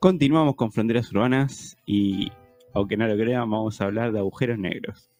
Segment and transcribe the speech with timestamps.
[0.00, 2.32] Continuamos con fronteras urbanas y,
[2.74, 5.10] aunque no lo crean, vamos a hablar de agujeros negros.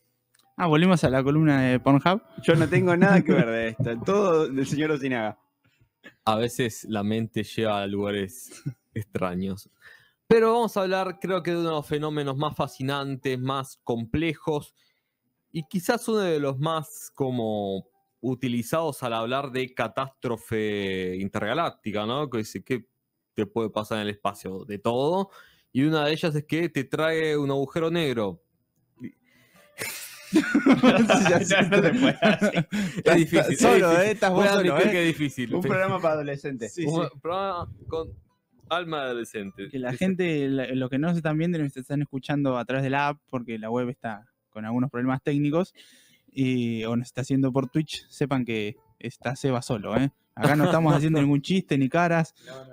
[0.57, 2.23] Ah, volvimos a la columna de Pornhub.
[2.43, 5.39] Yo no tengo nada que ver de esto, todo del señor Osinaga.
[6.25, 8.63] A veces la mente lleva a lugares
[8.95, 9.71] extraños.
[10.27, 14.75] Pero vamos a hablar, creo que de uno de los fenómenos más fascinantes, más complejos
[15.53, 17.87] y quizás uno de los más como
[18.21, 22.31] utilizados al hablar de catástrofe intergaláctica, ¿no?
[22.31, 22.87] Que dice, ¿qué
[23.35, 24.65] te puede pasar en el espacio?
[24.65, 25.31] De todo.
[25.73, 28.43] Y una de ellas es que te trae un agujero negro.
[33.05, 33.57] Es difícil.
[33.59, 34.13] Solo, ¿eh?
[34.13, 34.91] Estás Voy vos a solo, ¿eh?
[34.91, 35.55] que es difícil.
[35.55, 36.77] Un programa para adolescentes.
[36.79, 38.09] Un programa con
[38.71, 39.69] alma de adolescente.
[39.69, 42.65] Que la gente, la- lo que no se están viendo y nos están escuchando a
[42.65, 45.75] través de la app, porque la web está con algunos problemas técnicos,
[46.31, 50.11] y, o nos está haciendo por Twitch, sepan que está Seba solo, ¿eh?
[50.35, 52.35] Acá no estamos haciendo ningún chiste ni caras.
[52.47, 52.72] No.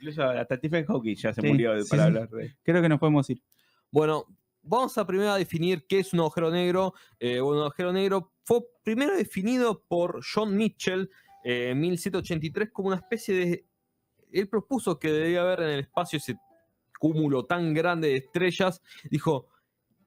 [0.00, 2.06] Incluso hasta Stephen Hawking ya se Sí, murió para sí.
[2.06, 3.42] hablar de Creo que nos podemos ir.
[3.90, 4.26] Bueno,
[4.62, 6.94] vamos a primero a definir qué es un agujero negro.
[7.18, 11.10] Eh, un agujero negro fue primero definido por John Mitchell
[11.44, 13.66] eh, en 1783 como una especie de...
[14.30, 16.36] Él propuso que debía haber en el espacio ese
[17.00, 18.82] cúmulo tan grande de estrellas.
[19.10, 19.48] Dijo,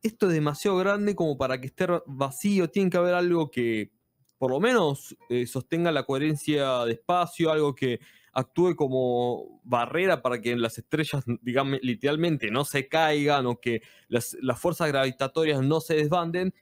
[0.02, 3.92] esto es demasiado grande como para que esté vacío, tiene que haber algo que
[4.38, 8.00] por lo menos eh, sostenga la coherencia de espacio, algo que
[8.34, 14.38] actúe como barrera para que las estrellas, digamos, literalmente no se caigan o que las,
[14.42, 16.54] las fuerzas gravitatorias no se desbanden.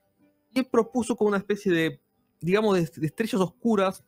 [0.54, 2.02] Y propuso como una especie de,
[2.42, 4.04] digamos, de, estrellas oscuras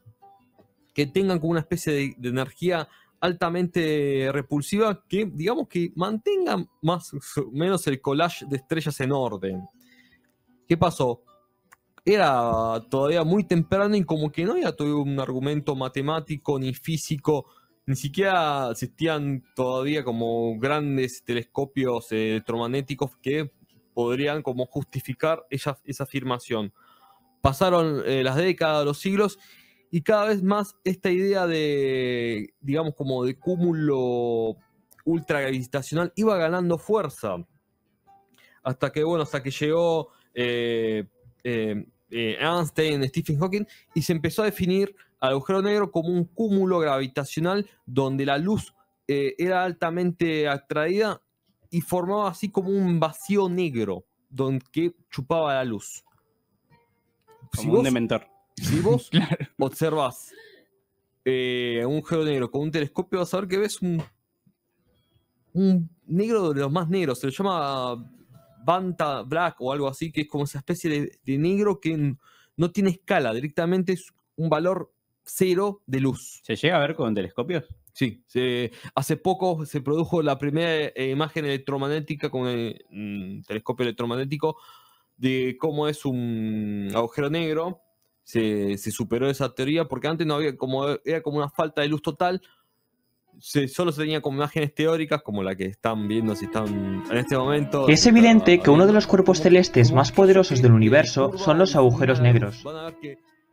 [0.94, 2.88] que tengan como una especie de, de energía
[3.20, 9.62] altamente repulsiva que, digamos, que mantengan más o menos el collage de estrellas en orden.
[10.68, 11.24] ¿Qué pasó?
[12.04, 17.46] Era todavía muy temprano y como que no había todavía un argumento matemático ni físico,
[17.86, 23.52] ni siquiera existían todavía como grandes telescopios electromagnéticos que
[23.94, 26.74] podrían como justificar esa, esa afirmación.
[27.42, 29.38] Pasaron eh, las décadas, los siglos
[29.92, 34.56] y cada vez más esta idea de, digamos, como de cúmulo
[35.06, 37.36] ultragravitacional iba ganando fuerza.
[38.64, 41.06] Hasta que, bueno, hasta que llegó eh,
[41.44, 46.26] eh, eh, Einstein, Stephen Hawking, y se empezó a definir al agujero negro como un
[46.26, 48.74] cúmulo gravitacional donde la luz
[49.08, 51.22] eh, era altamente atraída
[51.70, 56.04] y formaba así como un vacío negro donde que chupaba la luz.
[57.54, 58.26] Si como un vos- dementor.
[58.56, 59.38] si vos Claro.
[61.26, 64.02] eh, un agujero negro con un telescopio, vas a ver que ves un,
[65.54, 67.20] un negro de los más negros.
[67.20, 68.12] Se lo llama
[68.64, 72.16] Banta Black o algo así, que es como esa especie de, de negro que
[72.58, 74.92] no tiene escala, directamente es un valor
[75.24, 76.42] cero de luz.
[76.44, 77.66] ¿Se llega a ver con telescopios?
[77.94, 83.84] Sí, se- hace poco se produjo la primera eh, imagen electromagnética con el mm, telescopio
[83.84, 84.58] electromagnético
[85.18, 87.82] de cómo es un agujero negro.
[88.24, 91.88] Se, se superó esa teoría porque antes no había como era como una falta de
[91.90, 92.42] luz total.
[93.42, 97.18] Se, solo se tenía como imágenes teóricas como la que están viendo si están en
[97.18, 97.90] este momento.
[97.90, 102.22] Es evidente que uno de los cuerpos celestes más poderosos del universo son los agujeros
[102.22, 102.64] negros,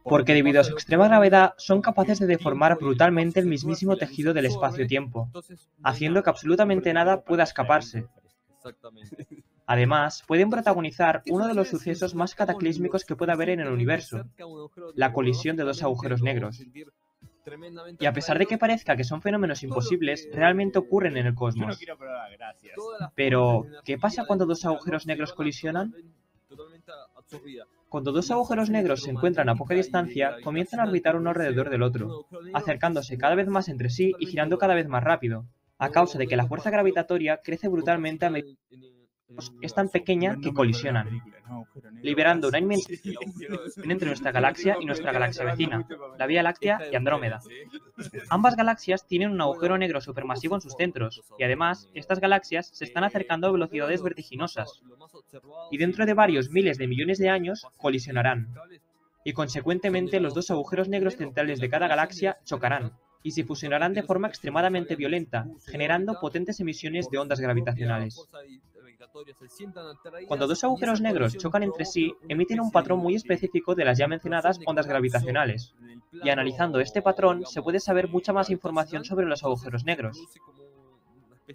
[0.04, 4.46] porque debido a su extrema gravedad son capaces de deformar brutalmente el mismísimo tejido del
[4.46, 5.30] espacio-tiempo,
[5.82, 8.06] haciendo que absolutamente nada pueda escaparse.
[9.66, 14.24] Además, pueden protagonizar uno de los sucesos más cataclísmicos que pueda haber en el universo,
[14.94, 16.62] la colisión de dos agujeros negros.
[17.98, 21.78] Y a pesar de que parezca que son fenómenos imposibles, realmente ocurren en el cosmos.
[23.14, 25.94] Pero, ¿qué pasa cuando dos agujeros negros colisionan?
[27.88, 31.82] Cuando dos agujeros negros se encuentran a poca distancia, comienzan a orbitar uno alrededor del
[31.82, 35.46] otro, acercándose cada vez más entre sí y girando cada vez más rápido,
[35.78, 38.56] a causa de que la fuerza gravitatoria crece brutalmente a medida
[39.60, 41.22] es tan pequeña que colisionan,
[42.02, 42.90] liberando una inmensa
[43.84, 45.86] entre nuestra galaxia y nuestra galaxia vecina,
[46.18, 47.40] la Vía Láctea y Andrómeda.
[48.30, 52.84] Ambas galaxias tienen un agujero negro supermasivo en sus centros, y además, estas galaxias se
[52.84, 54.82] están acercando a velocidades vertiginosas,
[55.70, 58.54] y dentro de varios miles de millones de años colisionarán,
[59.24, 62.92] y consecuentemente los dos agujeros negros centrales de cada galaxia chocarán,
[63.22, 68.26] y se fusionarán de forma extremadamente violenta, generando potentes emisiones de ondas gravitacionales.
[70.26, 74.08] Cuando dos agujeros negros chocan entre sí, emiten un patrón muy específico de las ya
[74.08, 75.74] mencionadas ondas gravitacionales.
[76.12, 80.18] Y analizando este patrón, se puede saber mucha más información sobre los agujeros negros.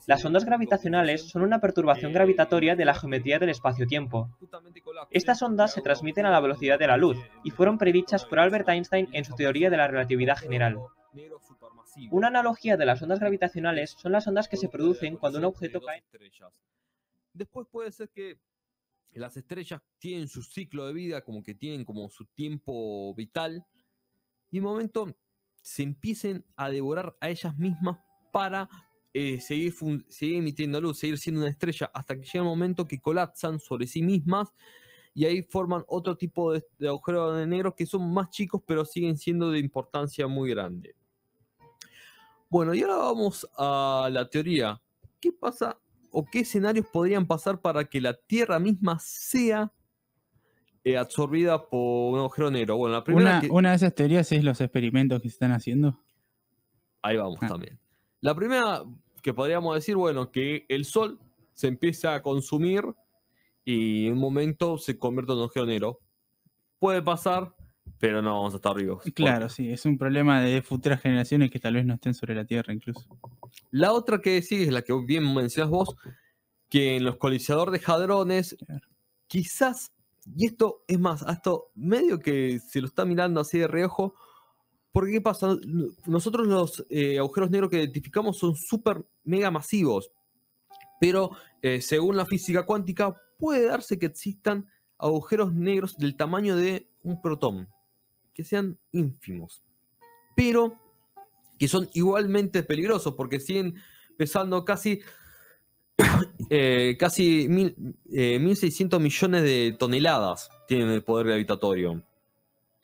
[0.08, 4.30] Las ondas gravitacionales son una perturbación gravitatoria de la geometría del espacio-tiempo.
[5.12, 8.70] Estas ondas se transmiten a la velocidad de la luz y fueron predichas por Albert
[8.70, 10.80] Einstein en su teoría de la relatividad general.
[12.10, 15.80] Una analogía de las ondas gravitacionales son las ondas que se producen cuando un objeto
[15.80, 16.04] cae.
[17.34, 18.40] Después puede ser que
[19.12, 23.66] las estrellas tienen su ciclo de vida, como que tienen como su tiempo vital,
[24.52, 25.16] y en momento
[25.62, 28.00] se empiecen a devorar a ellas mismas
[28.32, 28.70] para
[29.14, 29.74] eh, seguir,
[30.22, 34.02] emitiendo luz, seguir siendo una estrella, hasta que llega un momento que colapsan sobre sí
[34.02, 34.54] mismas
[35.14, 38.84] y ahí forman otro tipo de, de agujeros de negros que son más chicos, pero
[38.84, 40.96] siguen siendo de importancia muy grande.
[42.50, 44.82] Bueno, y ahora vamos a la teoría.
[45.20, 45.80] ¿Qué pasa
[46.14, 49.72] o qué escenarios podrían pasar para que la Tierra misma sea
[50.86, 52.78] eh, absorbida por un agujero negro?
[52.78, 55.52] Bueno, la primera Una, que- una de esas teorías es los experimentos que se están
[55.52, 56.00] haciendo.
[57.02, 57.48] Ahí vamos Ah.
[57.48, 57.80] también.
[58.22, 58.84] La primera
[59.22, 61.20] que podríamos decir, bueno, que el Sol
[61.54, 62.84] se empieza a consumir
[63.66, 66.00] y en un momento se convierte en un agujero negro.
[66.80, 67.56] Puede pasar,
[68.00, 69.04] pero no vamos a estar vivos.
[69.16, 72.44] Claro, sí, es un problema de futuras generaciones que tal vez no estén sobre la
[72.46, 73.08] Tierra incluso.
[73.74, 75.96] La otra que sí es la que bien mencionas vos,
[76.70, 78.88] que en los colisionadores de hadrones, Claro.
[79.26, 79.92] quizás,
[80.36, 84.14] y esto es más, esto medio que se lo está mirando así de reojo,
[84.92, 85.58] porque ¿qué pasa?
[86.06, 90.12] Nosotros los eh, agujeros negros que identificamos son súper mega masivos,
[91.00, 91.32] pero
[91.64, 94.68] eh, según la física cuántica puede darse que existan
[95.00, 97.68] agujeros negros del tamaño de un protón,
[98.36, 99.64] que sean ínfimos,
[100.36, 100.78] pero
[101.58, 103.76] que son igualmente peligrosos porque siguen
[104.18, 105.02] pesando casi,
[106.50, 107.76] eh, casi mil,
[108.12, 112.04] eh, 1.600 millones de toneladas tienen el poder gravitatorio.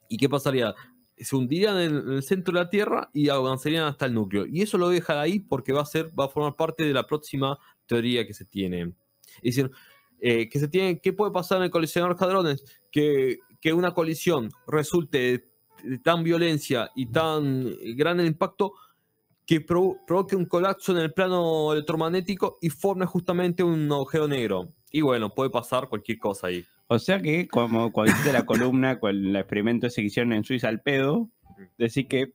[0.08, 0.74] ¿Y qué pasaría?
[1.18, 4.46] Se hundirían en el centro de la Tierra y avanzarían hasta el núcleo.
[4.46, 6.84] Y eso lo voy a dejar ahí porque va a, ser, va a formar parte
[6.84, 8.94] de la próxima teoría que se tiene.
[9.42, 9.62] Es
[10.22, 12.64] eh, que se tiene, ¿qué puede pasar en el colisionador de hadrones?
[12.92, 15.50] Que, que una colisión resulte
[16.04, 18.74] tan violencia y tan grande el impacto
[19.46, 24.70] que provo- provoque un colapso en el plano electromagnético y forme justamente un agujero negro.
[24.92, 26.66] Y bueno, puede pasar cualquier cosa ahí.
[26.88, 30.44] O sea que, como cuando hiciste la columna con el experimento ese que hicieron en
[30.44, 31.30] Suiza al pedo,
[31.78, 32.34] decir que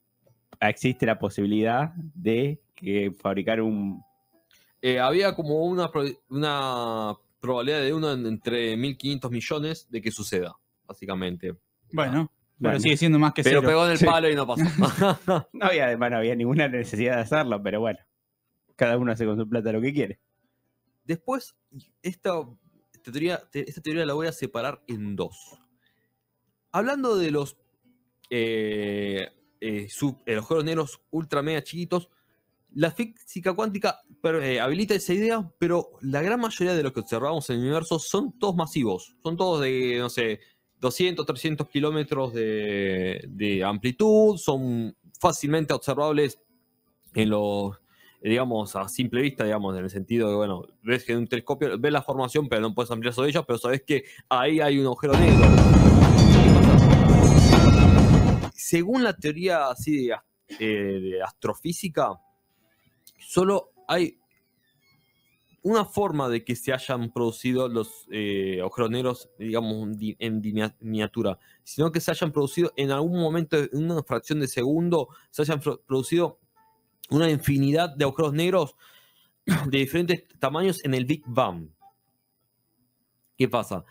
[0.61, 4.03] existe la posibilidad de que fabricar un.
[4.83, 10.11] Eh, había como una, pro- una probabilidad de uno en- entre 1.500 millones de que
[10.11, 10.55] suceda,
[10.87, 11.55] básicamente.
[11.93, 12.81] Bueno, pero Bueno.
[12.81, 13.69] sigue siendo más que Pero cero.
[13.71, 14.05] pegó en el Sí.
[14.07, 14.63] palo y no pasó.
[15.53, 17.99] No había, además, no había ninguna necesidad de hacerlo, pero bueno.
[18.77, 20.21] Cada uno hace con su plata lo que quiere.
[21.05, 21.55] Después,
[22.03, 22.31] esta,
[22.93, 25.61] esta teoría, te- esta teoría la voy a separar en dos.
[26.73, 27.57] Hablando de los
[28.31, 29.29] eh,
[29.61, 32.09] eh, sub- eh, agujeros negros ultra mega chiquitos,
[32.73, 37.01] la física cuántica pero, eh, habilita esa idea, pero la gran mayoría de lo que
[37.01, 39.15] observamos en el universo son todos masivos.
[39.23, 40.41] Son todos de, no sé,
[40.85, 46.39] 200, 300 kilómetros de, de amplitud, son fácilmente observables
[47.15, 47.81] en los
[48.23, 51.79] digamos, a simple vista, digamos, en el sentido de, bueno, ves que en un telescopio
[51.79, 54.87] ves la formación, pero no puedes ampliar sobre ella, pero sabes que ahí hay un
[54.87, 55.47] agujero negro.
[58.55, 60.09] Según la teoría así
[60.59, 62.13] eh, de astrofísica,
[63.19, 64.19] solo hay
[65.65, 70.43] una forma de que se hayan producido los eh, agujeros negros, digamos, di- en
[70.81, 75.41] miniatura, sino que se hayan producido en algún momento, en una fracción de segundo, se
[75.41, 76.39] hayan pro- producido
[77.11, 78.77] una infinidad de agujeros negros
[79.67, 81.71] de diferentes tamaños en el Big Bang.
[83.39, 83.85] ¿Qué pasa?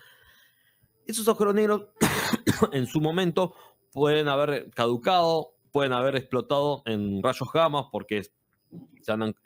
[1.08, 1.88] Esos agujeros negros
[2.72, 3.56] en su momento
[3.92, 8.32] pueden haber caducado, pueden haber explotado en rayos gamma porque se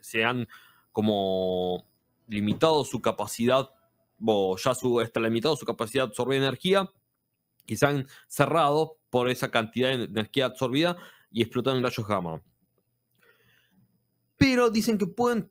[0.01, 0.48] se han
[0.91, 1.86] como
[2.27, 3.69] limitado su capacidad,
[4.25, 6.91] o ya su, está limitado su capacidad de absorber energía,
[7.65, 10.98] y se han cerrado por esa cantidad de energía absorbida
[11.31, 12.41] y explotan en rayos gamma
[14.38, 15.50] pero dicen que pueden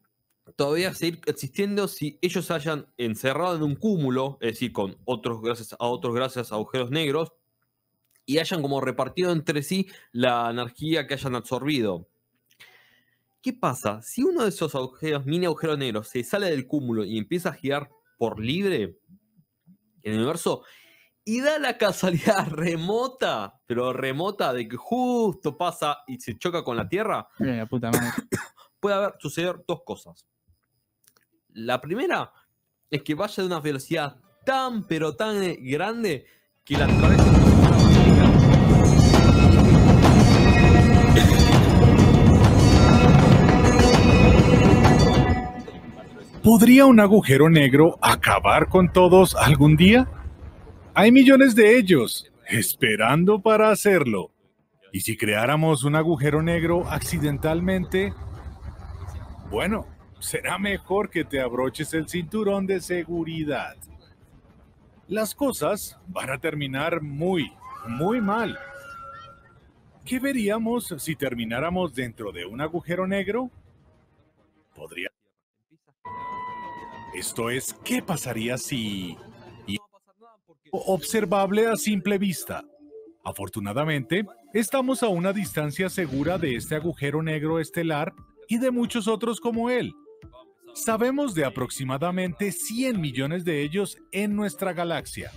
[0.55, 5.43] todavía seguir existiendo si ellos se hayan encerrado en un cúmulo, es decir, con otros
[5.43, 7.33] gracias a otros gracias a agujeros negros,
[8.25, 12.09] y hayan como repartido entre sí la energía que hayan absorbido.
[13.47, 14.03] ¿Qué pasa?
[14.03, 17.53] Si uno de esos agujeros, mini agujeros negros, se sale del cúmulo y empieza a
[17.53, 17.89] girar
[18.19, 18.99] por libre
[20.03, 20.65] en el universo,
[21.25, 26.77] y da la casualidad remota, pero remota, de que justo pasa y se choca con
[26.77, 28.11] la Tierra, Mira la puta madre.
[28.81, 30.27] puede haber suceder dos cosas.
[31.51, 32.33] La primera
[32.91, 36.27] es que vaya de una velocidad tan pero tan eh, grande
[36.65, 37.66] que la atraviese
[46.47, 50.09] ¿Podría un agujero negro acabar con todos algún día?
[50.95, 54.31] Hay millones de ellos esperando para hacerlo.
[54.93, 58.15] ¿Y si creáramos un agujero negro accidentalmente?
[59.51, 59.89] Bueno,
[60.21, 63.75] será mejor que te abroches el cinturón de seguridad.
[65.09, 67.51] Las cosas van a terminar muy,
[67.89, 68.57] muy mal.
[70.05, 73.51] ¿Qué veríamos si termináramos dentro de un agujero negro?
[74.77, 75.16] Podría.
[77.17, 79.17] Esto es, ¿qué pasaría si...
[79.67, 79.79] y-
[80.71, 82.63] observable a simple vista.
[83.25, 88.13] Afortunadamente, estamos a una distancia segura de este agujero negro estelar
[88.49, 89.95] y de muchos otros como él.
[90.75, 95.33] Sabemos de aproximadamente 100 millones de ellos en nuestra galaxia.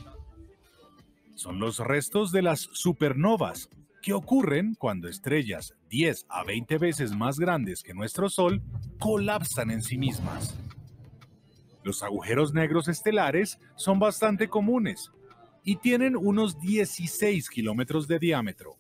[1.36, 3.70] Son los restos de las supernovas,
[4.02, 8.62] que ocurren cuando estrellas 10 a 20 veces más grandes que nuestro Sol
[9.00, 10.58] colapsan en sí mismas.
[11.90, 15.12] Los agujeros negros estelares son bastante comunes
[15.64, 18.78] y tienen unos 16 kilómetros de diámetro.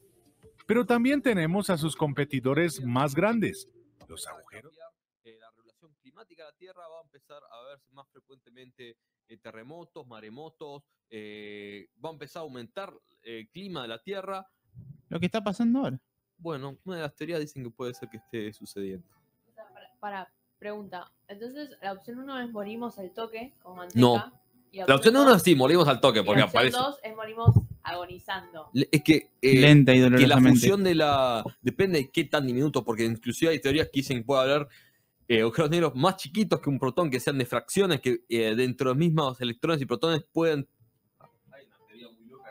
[0.67, 3.67] Pero también tenemos a sus competidores más grandes,
[4.07, 4.77] los agujeros.
[5.23, 8.95] Eh, la regulación climática de la Tierra va a empezar a verse más frecuentemente
[9.27, 14.47] eh, terremotos, maremotos, eh, va a empezar a aumentar eh, el clima de la Tierra.
[15.07, 15.99] Lo que está pasando ahora.
[16.37, 19.07] Bueno, una de las teorías dicen que puede ser que esté sucediendo.
[19.55, 21.11] Para, para- pregunta.
[21.27, 23.99] Entonces, la opción 1 es morimos al toque con manteca.
[23.99, 24.31] No.
[24.71, 26.77] y La opción dos- uno sí, morimos al toque, y porque la opción aparece.
[26.77, 28.69] 2 es morimos agonizando.
[28.73, 31.43] Es que, eh, Lenta y que la función de la.
[31.61, 34.67] Depende de qué tan diminuto, porque inclusive hay teorías que dicen que puede haber
[35.27, 38.89] eh, agujeros negros más chiquitos que un protón, que sean de fracciones, que eh, dentro
[38.89, 40.67] de los mismos electrones y protones pueden.
[41.51, 42.49] Hay una teoría muy loca.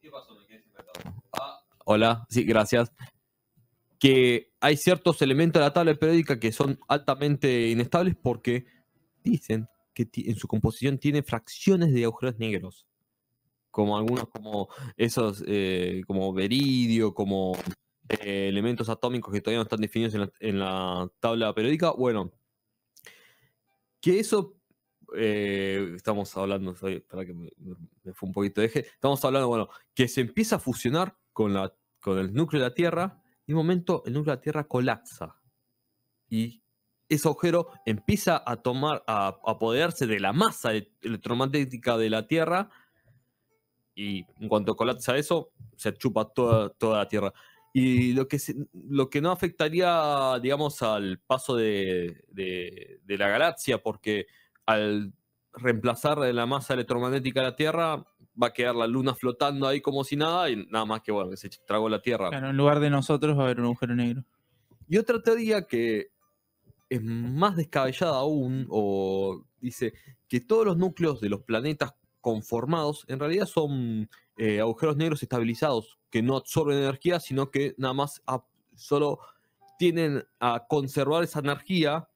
[0.00, 0.34] ¿Qué pasó?
[0.38, 1.14] Me quedé sin recado.
[1.32, 2.92] Ah, hola, sí, gracias.
[3.98, 8.66] Que hay ciertos elementos de la tabla periódica que son altamente inestables porque
[9.22, 12.86] dicen que en su composición tiene fracciones de agujeros negros.
[13.70, 17.56] Como algunos, como esos, eh, como beridio, como
[18.08, 21.92] eh, elementos atómicos que todavía no están definidos en la, tabla periódica.
[21.92, 22.30] Bueno,
[24.00, 24.54] que eso,
[25.16, 30.08] eh, estamos hablando, espera que me fue un poquito de eje, estamos hablando, bueno, que
[30.08, 33.22] se empieza a fusionar con, la, con el núcleo de la Tierra
[33.52, 35.36] un momento el núcleo de la Tierra colapsa.
[36.28, 36.62] Y
[37.08, 42.68] ese agujero empieza a tomar, a apoderarse de la masa ele- electromagnética de la Tierra
[43.94, 47.32] y en cuanto colapsa eso, se chupa toda, toda la Tierra.
[47.72, 53.28] Y lo que, se- lo que no afectaría, digamos, al paso de, de- de la
[53.28, 54.26] galaxia, porque
[54.66, 55.12] al
[55.52, 58.06] reemplazar la masa electromagnética de la Tierra,
[58.40, 61.30] va a quedar la luna flotando ahí como si nada, y nada más que, bueno,
[61.30, 62.30] que se tragó la Tierra.
[62.30, 64.24] Claro, en lugar de nosotros va a haber un agujero negro.
[64.88, 66.08] Y otra teoría que
[66.88, 69.94] es más descabellada aún, o dice
[70.28, 75.98] que todos los núcleos de los planetas conformados en realidad son eh, agujeros negros estabilizados,
[76.10, 78.22] que no absorben energía, sino que nada más
[78.74, 79.18] solo
[79.78, 82.08] tienen a conservar esa energía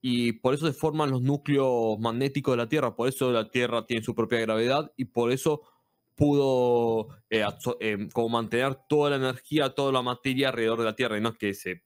[0.00, 3.86] y por eso se forman los núcleos magnéticos de la Tierra, por eso la Tierra
[3.86, 5.62] tiene su propia gravedad y por eso
[6.14, 7.44] pudo eh,
[7.80, 11.30] eh, como mantener toda la energía, toda la materia alrededor de la Tierra y no
[11.30, 11.82] es que se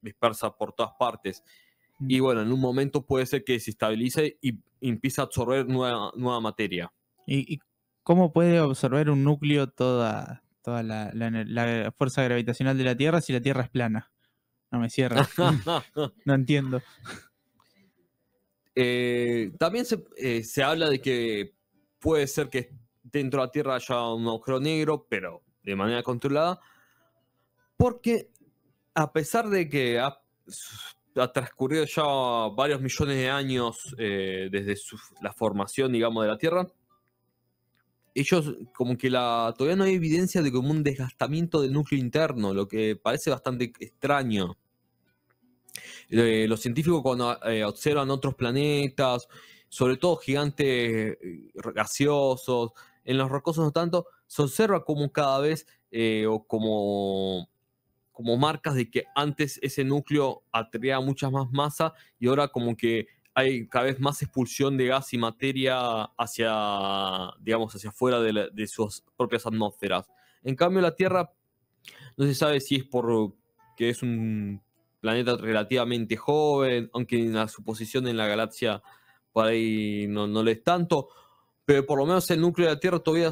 [0.00, 1.42] dispersa por todas partes.
[2.08, 6.10] Y bueno, en un momento puede ser que se estabilice y empiece a absorber nueva,
[6.16, 6.92] nueva materia.
[7.26, 7.58] ¿Y, y
[8.02, 13.32] cómo puede absorber un núcleo toda, toda la, la fuerza gravitacional de la Tierra si
[13.32, 14.10] la Tierra es plana?
[14.72, 15.28] No me cierra.
[16.24, 16.82] no entiendo.
[18.74, 21.54] Eh, también se, eh, se habla de que
[21.98, 22.70] puede ser que
[23.02, 26.60] dentro de la Tierra haya un agujero negro, pero de manera controlada,
[27.76, 28.30] porque
[28.94, 30.18] a pesar de que ha,
[31.32, 32.02] transcurrido ya
[32.54, 34.76] varios millones de años eh, desde
[35.20, 36.66] la formación, digamos, de la Tierra,
[38.14, 42.52] ellos como que la, todavía no hay evidencia de como un desgastamiento del núcleo interno,
[42.54, 44.56] lo que parece bastante extraño.
[46.08, 49.28] Eh, los científicos cuando eh, observan otros planetas,
[49.68, 52.72] sobre todo gigantes eh, gaseosos,
[53.04, 55.66] en los rocosos no tanto, se observa como cada vez,
[56.26, 57.50] o como,
[58.12, 63.08] como marcas de que antes ese núcleo atraía mucha más masa y ahora como que
[63.34, 68.66] hay cada vez más expulsión de gas y materia hacia, digamos, hacia afuera de, de
[68.66, 70.08] sus propias atmósferas.
[70.42, 71.30] En cambio, la Tierra
[72.16, 73.34] no se sabe si es por
[73.76, 74.62] que es un
[75.02, 78.80] planeta relativamente joven, aunque en la, su posición en la galaxia
[79.32, 81.08] por ahí no, no lo es tanto,
[81.64, 83.30] pero por lo menos el núcleo de la Tierra todavía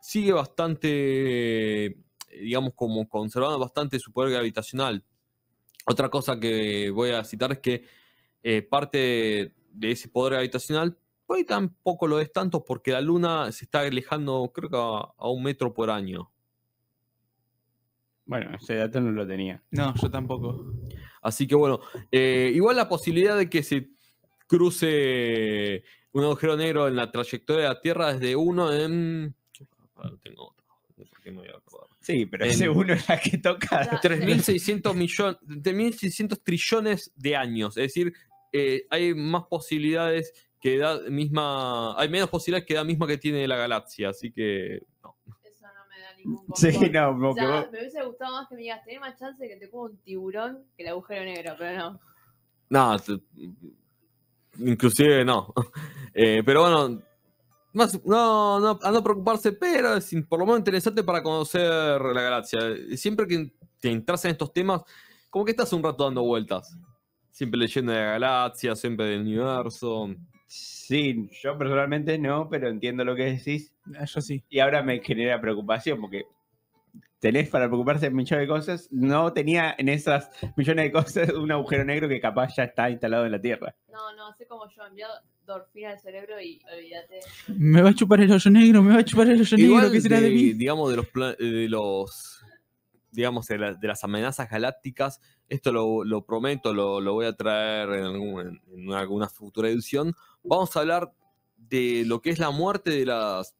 [0.00, 1.98] sigue bastante,
[2.40, 5.04] digamos, como conservando bastante su poder gravitacional.
[5.86, 7.84] Otra cosa que voy a citar es que
[8.42, 10.96] eh, parte de ese poder gravitacional,
[11.26, 15.14] por ahí tampoco lo es tanto porque la Luna se está alejando, creo que a,
[15.18, 16.30] a un metro por año.
[18.24, 19.60] Bueno, ese dato no lo tenía.
[19.72, 20.64] No, yo tampoco.
[21.22, 23.88] Así que bueno, eh, igual la posibilidad de que se
[24.46, 29.34] cruce un agujero negro en la trayectoria de la Tierra es de uno en...
[29.96, 30.64] Ah, tengo otro.
[30.96, 31.88] ¿por qué me voy a acordar?
[32.00, 33.84] Sí, pero En- ese uno es la que toca.
[33.84, 34.00] Ya.
[34.00, 37.76] 3.600 millones, 3.600 trillones de años.
[37.76, 38.12] Es decir,
[38.52, 43.46] eh, hay más posibilidades que da misma, hay menos posibilidades que da misma que tiene
[43.46, 44.10] la galaxia.
[44.10, 45.16] Así que no.
[46.24, 49.00] No Sí, no, O porque sea, vos- me hubiese gustado más que me digas, tenés
[49.00, 52.98] más chance de que te coma un tiburón que el agujero negro, pero no.
[52.98, 53.20] Te-
[54.58, 55.52] inclusive no.
[56.12, 57.00] Eh, pero bueno,
[57.72, 62.20] más, no, no, a no preocuparse, pero es por lo menos interesante para conocer la
[62.22, 62.58] galaxia.
[62.96, 64.82] Siempre que te entras en estos temas,
[65.30, 66.76] como que estás un rato dando vueltas.
[67.30, 70.08] Siempre leyendo de la galaxia, siempre del universo.
[70.52, 73.72] Sí, yo personalmente no, pero entiendo lo que decís.
[73.96, 74.42] Ah, Yo sí.
[74.48, 76.24] Y ahora me genera preocupación porque
[77.20, 78.88] tenés para preocuparse de millones de cosas.
[78.90, 83.26] No tenía en esas millones de cosas un agujero negro que capaz ya está instalado
[83.26, 83.76] en la Tierra.
[83.92, 85.14] No, no, sé como yo, enviado
[85.46, 87.20] dorfina al cerebro y olvídate.
[87.56, 90.00] Me va a chupar el hoyo negro, me va a chupar el hoyo negro, ¿qué
[90.00, 90.52] será de, de- mí?
[90.52, 92.39] digamos, de los, de los
[93.12, 98.60] digamos, de, la- de las amenazas galácticas, esto lo, prometo, lo, voy a traer en-
[98.74, 100.14] en alguna futura edición.
[100.42, 101.12] Vamos a hablar
[101.56, 103.54] de lo que es la muerte de, las,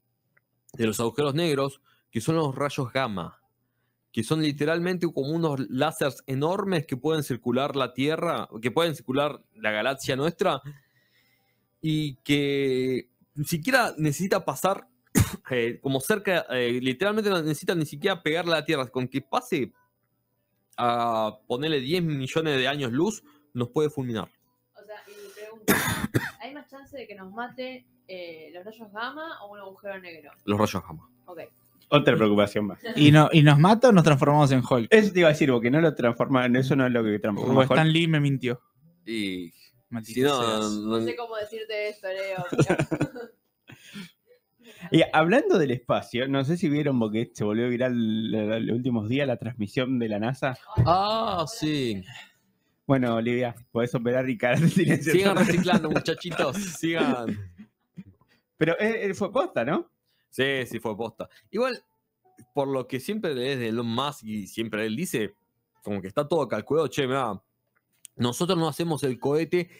[0.75, 1.81] de los agujeros negros,
[2.11, 3.41] que son los rayos gamma,
[4.13, 9.41] que son literalmente como unos láseres enormes que pueden circular la Tierra, que pueden circular
[9.55, 10.61] la galaxia nuestra,
[11.81, 14.89] y que ni siquiera necesita pasar
[15.51, 19.21] eh, como cerca, eh, literalmente no necesita ni siquiera pegarle a la Tierra, con que
[19.23, 19.73] pase
[20.77, 24.29] a ponerle 10 millones de años luz, nos puede fulminar.
[24.75, 25.75] O sea, y mi pregunta,
[26.41, 30.31] ¿hay más chance de que nos mate eh, los rayos gamma o un agujero negro?
[30.45, 31.09] Los rayos gamma.
[31.27, 31.41] Ok.
[31.93, 32.79] Otra preocupación más.
[32.95, 34.87] ¿Y, no, ¿Y nos mata o nos transformamos en Hulk?
[34.91, 37.53] Eso te iba a decir, porque no lo transforman, eso no es lo que transforma.
[37.53, 37.71] O Hulk.
[37.73, 38.63] Stan Lee me mintió.
[39.05, 39.53] Y
[40.05, 40.71] si no, seas.
[40.71, 42.45] No no- sé cómo decirte esto, Leo.
[42.51, 43.21] pero-
[44.91, 49.27] Y hablando del espacio, no sé si vieron porque se volvió viral los últimos días
[49.27, 50.57] la transmisión de la NASA.
[50.87, 52.03] Ah, sí.
[52.87, 55.13] Bueno, Olivia, podés operar y caer en silencio.
[55.13, 56.57] Sigan reciclando, muchachitos.
[56.57, 57.39] Sigan.
[58.57, 59.91] Pero eh, eh, fue posta, ¿no?
[60.29, 61.29] Sí, sí, fue posta.
[61.51, 61.83] Igual,
[62.55, 65.35] por lo que siempre lees de Elon Musk y siempre él dice,
[65.83, 67.41] como que está todo calculado, che, mirá,
[68.17, 69.71] nosotros no hacemos el cohete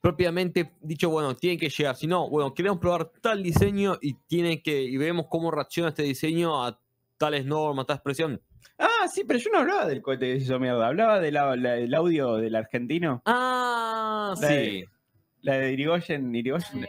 [0.00, 4.62] propiamente dicho, bueno, tiene que llegar, si no, bueno, queremos probar tal diseño y tiene
[4.62, 6.78] que, y vemos cómo reacciona este diseño a
[7.18, 8.40] tales normas, tal expresión.
[8.78, 10.86] Ah, sí, pero yo no hablaba del cohete que se hizo mierda.
[10.86, 13.20] Hablaba de la- la- del audio del argentino.
[13.26, 14.54] Ah, La sí.
[14.54, 14.88] de-
[15.42, 16.34] La de Irigoyen.
[16.34, 16.86] Irigoyen.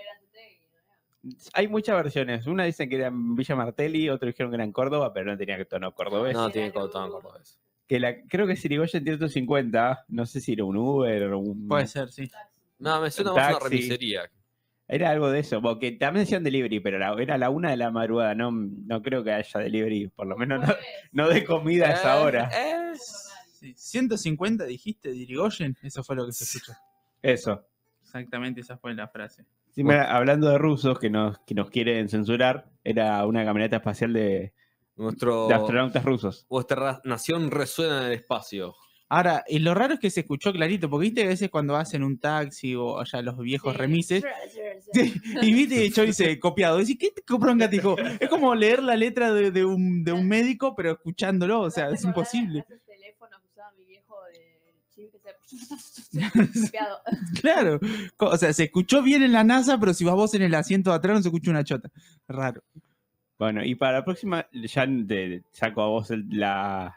[1.54, 2.48] Hay muchas versiones.
[2.48, 5.38] Una dicen que era en Villa Martelli, otros dijeron que era en Córdoba, pero no
[5.38, 6.34] tenía que tono cordobés.
[6.34, 7.60] No, tiene que estar cordobés.
[7.88, 10.06] Que la, creo que es Irigoyen 150.
[10.08, 11.68] No sé si era un Uber o un.
[11.68, 12.30] Puede ser, sí.
[12.82, 14.22] No, me suena más una remisería.
[14.88, 15.62] Era algo de eso.
[15.62, 18.36] Porque también decían delivery, pero la- era la una de la madrugada.
[18.36, 20.08] No, no creo que haya delivery.
[20.10, 20.74] Por lo menos no,
[21.14, 22.50] no de comida a esa hora.
[22.54, 22.98] Eh, eh.
[23.54, 26.74] Sí, 150 dijiste de Irigoyen, eso fue lo que se escuchó.
[27.22, 27.64] Eso.
[28.02, 29.46] Exactamente esa fue la frase.
[29.70, 34.12] Sí, mira, hablando de rusos que nos, que nos quieren censurar, era una camioneta espacial
[34.12, 34.54] de,
[34.98, 36.46] Nuestro, de astronautas rusos.
[36.50, 38.74] Vuestra ra- nación resuena en el espacio.
[39.14, 41.74] Ahora, y lo raro es que se escuchó clarito, porque viste que a veces cuando
[41.74, 44.24] vas en un taxi o allá los viejos remises,
[44.94, 47.98] sí, y viste yo hice copiado, decís, ¿qué te bronca te dijo?
[48.00, 51.90] Es como leer la letra de, de un, de un médico, pero escuchándolo, o sea,
[51.90, 52.60] es imposible.
[52.66, 57.02] Esos teléfonos que usaba mi viejo de chip que se copiado.
[57.42, 57.80] Claro,
[58.18, 60.92] o sea, se escuchó bien en la NASA, pero si vas vos en el asiento
[60.92, 61.90] de atrás no se escucha una chota.
[62.30, 62.64] Raro.
[63.38, 66.96] Bueno, y para la próxima ya te saco a vos el- la,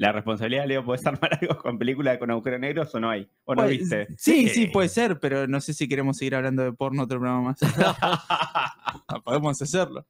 [0.00, 3.28] la responsabilidad, Leo, ¿podés armar algo con película con agujeros negros o no hay?
[3.44, 4.08] ¿O no Pues, viste?
[4.16, 7.42] Sí, sí, puede ser, pero no sé si queremos seguir hablando de porno otro programa
[7.50, 7.60] más.
[9.24, 10.06] Podemos hacerlo.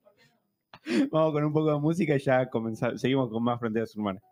[1.10, 4.22] Vamos con un poco de música y ya comenzamos, seguimos con más fronteras humanas.